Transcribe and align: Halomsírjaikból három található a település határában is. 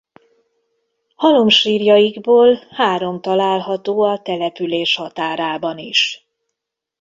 Halomsírjaikból 1.15 2.59
három 2.69 3.21
található 3.21 4.01
a 4.01 4.21
település 4.21 4.95
határában 4.95 5.77
is. 5.77 6.27